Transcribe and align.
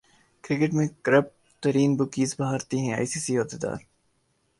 cricket 0.43 0.73
میں 0.73 0.87
corrupt 1.05 1.31
ترین 1.63 1.95
bookies 1.97 2.29
بھارتی 2.37 2.77
ہیں 2.79 2.93
ائی 2.95 3.05
سی 3.05 3.19
سی 3.19 3.37
عہدیدار 3.37 3.79